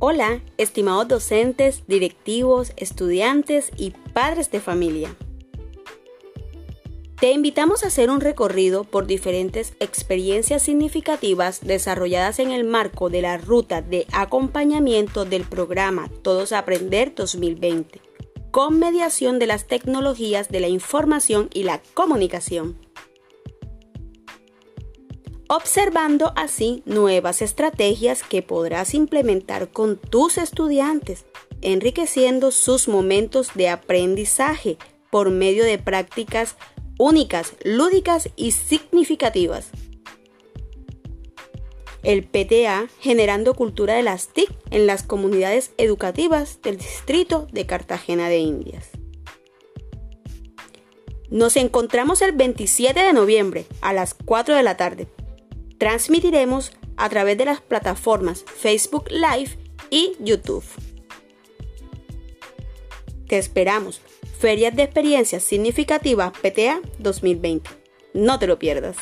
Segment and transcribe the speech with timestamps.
[0.00, 5.12] Hola, estimados docentes, directivos, estudiantes y padres de familia.
[7.20, 13.22] Te invitamos a hacer un recorrido por diferentes experiencias significativas desarrolladas en el marco de
[13.22, 18.00] la ruta de acompañamiento del programa Todos Aprender 2020,
[18.52, 22.78] con mediación de las tecnologías de la información y la comunicación
[25.48, 31.24] observando así nuevas estrategias que podrás implementar con tus estudiantes,
[31.62, 34.76] enriqueciendo sus momentos de aprendizaje
[35.10, 36.56] por medio de prácticas
[36.98, 39.70] únicas, lúdicas y significativas.
[42.02, 48.28] El PTA generando cultura de las TIC en las comunidades educativas del distrito de Cartagena
[48.28, 48.90] de Indias.
[51.30, 55.08] Nos encontramos el 27 de noviembre a las 4 de la tarde
[55.78, 59.56] transmitiremos a través de las plataformas Facebook Live
[59.90, 60.64] y YouTube.
[63.26, 64.00] Te esperamos.
[64.38, 67.70] Ferias de Experiencias Significativas PTA 2020.
[68.14, 68.96] No te lo pierdas.